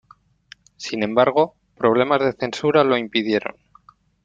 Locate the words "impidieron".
2.97-3.55